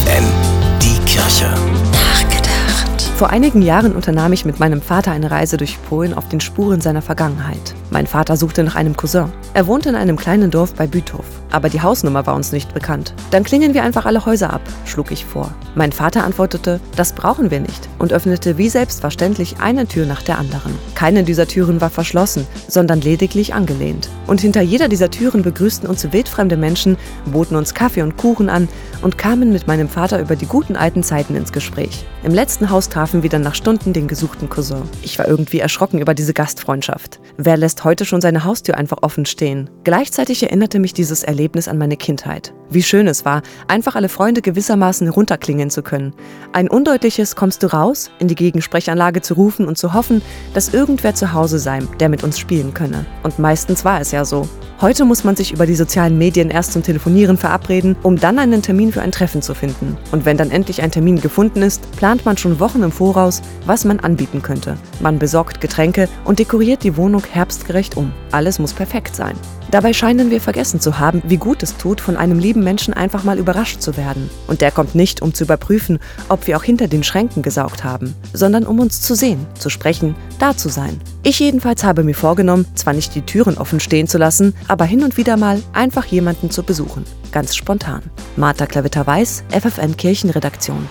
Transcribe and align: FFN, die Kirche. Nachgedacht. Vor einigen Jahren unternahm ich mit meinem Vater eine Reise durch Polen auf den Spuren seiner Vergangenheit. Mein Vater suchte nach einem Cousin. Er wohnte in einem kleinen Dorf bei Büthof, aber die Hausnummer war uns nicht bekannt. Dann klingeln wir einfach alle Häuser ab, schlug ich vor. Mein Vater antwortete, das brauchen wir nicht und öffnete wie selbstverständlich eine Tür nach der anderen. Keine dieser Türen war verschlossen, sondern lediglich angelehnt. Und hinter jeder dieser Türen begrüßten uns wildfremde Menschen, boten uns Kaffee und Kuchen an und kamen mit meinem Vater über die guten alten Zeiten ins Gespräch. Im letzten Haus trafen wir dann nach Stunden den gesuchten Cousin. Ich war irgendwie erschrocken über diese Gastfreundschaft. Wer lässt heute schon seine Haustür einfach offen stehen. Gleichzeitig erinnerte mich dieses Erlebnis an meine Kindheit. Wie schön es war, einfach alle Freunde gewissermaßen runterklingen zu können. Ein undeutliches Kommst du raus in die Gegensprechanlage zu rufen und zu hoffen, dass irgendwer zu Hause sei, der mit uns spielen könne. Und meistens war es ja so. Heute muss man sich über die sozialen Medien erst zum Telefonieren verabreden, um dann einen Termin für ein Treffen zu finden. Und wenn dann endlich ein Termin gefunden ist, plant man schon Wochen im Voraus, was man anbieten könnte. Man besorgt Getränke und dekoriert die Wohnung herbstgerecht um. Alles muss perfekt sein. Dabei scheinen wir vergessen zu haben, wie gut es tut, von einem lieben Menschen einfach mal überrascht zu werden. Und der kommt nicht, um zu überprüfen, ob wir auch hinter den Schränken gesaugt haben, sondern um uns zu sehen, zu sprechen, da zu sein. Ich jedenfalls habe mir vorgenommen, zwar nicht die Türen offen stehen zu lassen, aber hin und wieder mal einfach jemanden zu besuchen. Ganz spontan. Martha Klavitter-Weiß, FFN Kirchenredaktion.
FFN, 0.00 0.24
die 0.80 0.98
Kirche. 1.04 1.52
Nachgedacht. 1.92 3.02
Vor 3.16 3.30
einigen 3.30 3.60
Jahren 3.60 3.94
unternahm 3.94 4.32
ich 4.32 4.44
mit 4.44 4.58
meinem 4.58 4.80
Vater 4.80 5.12
eine 5.12 5.30
Reise 5.30 5.56
durch 5.56 5.78
Polen 5.88 6.14
auf 6.14 6.28
den 6.28 6.40
Spuren 6.40 6.80
seiner 6.80 7.02
Vergangenheit. 7.02 7.74
Mein 7.90 8.06
Vater 8.06 8.36
suchte 8.36 8.62
nach 8.62 8.76
einem 8.76 8.96
Cousin. 8.96 9.30
Er 9.52 9.66
wohnte 9.66 9.90
in 9.90 9.94
einem 9.96 10.16
kleinen 10.16 10.50
Dorf 10.50 10.74
bei 10.74 10.86
Büthof, 10.86 11.24
aber 11.50 11.68
die 11.68 11.82
Hausnummer 11.82 12.26
war 12.26 12.34
uns 12.34 12.52
nicht 12.52 12.72
bekannt. 12.72 13.14
Dann 13.30 13.44
klingeln 13.44 13.74
wir 13.74 13.82
einfach 13.82 14.06
alle 14.06 14.24
Häuser 14.24 14.52
ab, 14.52 14.62
schlug 14.84 15.10
ich 15.10 15.24
vor. 15.24 15.54
Mein 15.74 15.92
Vater 15.92 16.24
antwortete, 16.24 16.80
das 16.96 17.12
brauchen 17.12 17.50
wir 17.50 17.60
nicht 17.60 17.88
und 17.98 18.12
öffnete 18.12 18.58
wie 18.58 18.68
selbstverständlich 18.68 19.56
eine 19.60 19.86
Tür 19.86 20.06
nach 20.06 20.22
der 20.22 20.38
anderen. 20.38 20.72
Keine 20.94 21.24
dieser 21.24 21.46
Türen 21.46 21.80
war 21.80 21.90
verschlossen, 21.90 22.46
sondern 22.68 23.00
lediglich 23.00 23.54
angelehnt. 23.54 24.08
Und 24.26 24.40
hinter 24.40 24.62
jeder 24.62 24.88
dieser 24.88 25.10
Türen 25.10 25.42
begrüßten 25.42 25.88
uns 25.88 26.12
wildfremde 26.12 26.56
Menschen, 26.56 26.96
boten 27.26 27.56
uns 27.56 27.74
Kaffee 27.74 28.02
und 28.02 28.16
Kuchen 28.16 28.48
an 28.48 28.68
und 29.02 29.18
kamen 29.18 29.52
mit 29.52 29.66
meinem 29.66 29.88
Vater 29.88 30.20
über 30.20 30.36
die 30.36 30.46
guten 30.46 30.76
alten 30.76 31.02
Zeiten 31.02 31.34
ins 31.34 31.52
Gespräch. 31.52 32.04
Im 32.22 32.32
letzten 32.32 32.70
Haus 32.70 32.88
trafen 32.88 33.22
wir 33.22 33.30
dann 33.30 33.42
nach 33.42 33.54
Stunden 33.54 33.92
den 33.92 34.08
gesuchten 34.08 34.48
Cousin. 34.48 34.82
Ich 35.02 35.18
war 35.18 35.26
irgendwie 35.26 35.58
erschrocken 35.58 35.98
über 35.98 36.14
diese 36.14 36.34
Gastfreundschaft. 36.34 37.18
Wer 37.36 37.56
lässt 37.56 37.84
heute 37.84 38.04
schon 38.04 38.20
seine 38.20 38.44
Haustür 38.44 38.76
einfach 38.76 38.98
offen 39.02 39.26
stehen. 39.26 39.70
Gleichzeitig 39.84 40.42
erinnerte 40.42 40.78
mich 40.78 40.94
dieses 40.94 41.22
Erlebnis 41.22 41.39
an 41.68 41.78
meine 41.78 41.96
Kindheit. 41.96 42.52
Wie 42.68 42.82
schön 42.82 43.08
es 43.08 43.24
war, 43.24 43.42
einfach 43.68 43.96
alle 43.96 44.08
Freunde 44.08 44.42
gewissermaßen 44.42 45.08
runterklingen 45.08 45.70
zu 45.70 45.82
können. 45.82 46.14
Ein 46.52 46.68
undeutliches 46.68 47.34
Kommst 47.34 47.62
du 47.62 47.72
raus 47.72 48.10
in 48.18 48.28
die 48.28 48.34
Gegensprechanlage 48.34 49.22
zu 49.22 49.34
rufen 49.34 49.66
und 49.66 49.78
zu 49.78 49.94
hoffen, 49.94 50.22
dass 50.54 50.74
irgendwer 50.74 51.14
zu 51.14 51.32
Hause 51.32 51.58
sei, 51.58 51.80
der 51.98 52.08
mit 52.08 52.22
uns 52.22 52.38
spielen 52.38 52.74
könne. 52.74 53.06
Und 53.22 53.38
meistens 53.38 53.84
war 53.84 54.00
es 54.00 54.12
ja 54.12 54.24
so. 54.24 54.48
Heute 54.80 55.04
muss 55.04 55.24
man 55.24 55.36
sich 55.36 55.52
über 55.52 55.66
die 55.66 55.74
sozialen 55.76 56.16
Medien 56.16 56.48
erst 56.48 56.72
zum 56.72 56.82
Telefonieren 56.82 57.36
verabreden, 57.36 57.96
um 58.02 58.16
dann 58.16 58.38
einen 58.38 58.62
Termin 58.62 58.92
für 58.92 59.02
ein 59.02 59.12
Treffen 59.12 59.42
zu 59.42 59.52
finden. 59.52 59.98
Und 60.10 60.24
wenn 60.24 60.38
dann 60.38 60.50
endlich 60.50 60.80
ein 60.80 60.90
Termin 60.90 61.20
gefunden 61.20 61.60
ist, 61.60 61.90
plant 61.96 62.24
man 62.24 62.38
schon 62.38 62.60
Wochen 62.60 62.82
im 62.82 62.90
Voraus, 62.90 63.42
was 63.66 63.84
man 63.84 64.00
anbieten 64.00 64.40
könnte. 64.40 64.78
Man 65.00 65.18
besorgt 65.18 65.60
Getränke 65.60 66.08
und 66.24 66.38
dekoriert 66.38 66.82
die 66.82 66.96
Wohnung 66.96 67.22
herbstgerecht 67.30 67.98
um. 67.98 68.10
Alles 68.32 68.58
muss 68.58 68.72
perfekt 68.72 69.14
sein. 69.14 69.36
Dabei 69.70 69.92
scheinen 69.92 70.30
wir 70.30 70.40
vergessen 70.40 70.80
zu 70.80 70.98
haben, 70.98 71.22
wie 71.26 71.36
gut 71.36 71.62
es 71.62 71.76
tut, 71.76 72.00
von 72.00 72.16
einem 72.16 72.38
lieben 72.38 72.64
Menschen 72.64 72.94
einfach 72.94 73.22
mal 73.22 73.38
überrascht 73.38 73.82
zu 73.82 73.98
werden. 73.98 74.30
Und 74.46 74.62
der 74.62 74.70
kommt 74.70 74.94
nicht, 74.94 75.20
um 75.20 75.34
zu 75.34 75.44
überprüfen, 75.44 75.98
ob 76.30 76.46
wir 76.46 76.56
auch 76.56 76.64
hinter 76.64 76.88
den 76.88 77.04
Schränken 77.04 77.42
gesaugt 77.42 77.84
haben, 77.84 78.14
sondern 78.32 78.66
um 78.66 78.80
uns 78.80 79.02
zu 79.02 79.14
sehen, 79.14 79.46
zu 79.58 79.68
sprechen, 79.68 80.16
da 80.38 80.56
zu 80.56 80.70
sein. 80.70 80.98
Ich 81.22 81.38
jedenfalls 81.38 81.84
habe 81.84 82.02
mir 82.02 82.14
vorgenommen, 82.14 82.66
zwar 82.74 82.94
nicht 82.94 83.14
die 83.14 83.20
Türen 83.20 83.58
offen 83.58 83.78
stehen 83.78 84.08
zu 84.08 84.16
lassen, 84.16 84.54
aber 84.68 84.86
hin 84.86 85.04
und 85.04 85.18
wieder 85.18 85.36
mal 85.36 85.62
einfach 85.74 86.06
jemanden 86.06 86.50
zu 86.50 86.62
besuchen. 86.62 87.04
Ganz 87.30 87.54
spontan. 87.54 88.02
Martha 88.36 88.64
Klavitter-Weiß, 88.64 89.44
FFN 89.50 89.98
Kirchenredaktion. 89.98 90.88